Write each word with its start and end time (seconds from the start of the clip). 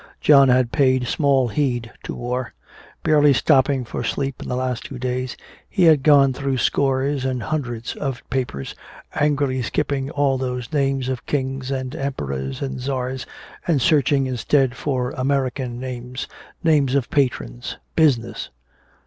John 0.19 0.49
had 0.49 0.71
paid 0.71 1.05
small 1.05 1.49
heed 1.49 1.91
to 2.05 2.15
war. 2.15 2.55
Barely 3.03 3.33
stopping 3.33 3.85
for 3.85 4.03
sleep 4.03 4.41
in 4.41 4.49
the 4.49 4.55
last 4.55 4.83
two 4.83 4.97
days 4.97 5.37
he 5.69 5.83
had 5.83 6.01
gone 6.01 6.33
through 6.33 6.57
scores 6.57 7.23
and 7.23 7.43
hundreds 7.43 7.95
of 7.95 8.27
papers, 8.31 8.73
angrily 9.13 9.61
skipping 9.61 10.09
all 10.09 10.39
those 10.39 10.73
names 10.73 11.07
of 11.07 11.27
kings 11.27 11.69
and 11.69 11.95
emperors 11.95 12.63
and 12.63 12.79
czars, 12.79 13.27
and 13.67 13.79
searching 13.79 14.25
instead 14.25 14.75
for 14.75 15.11
American 15.11 15.79
names, 15.79 16.27
names 16.63 16.95
of 16.95 17.11
patrons 17.11 17.77
business! 17.95 18.49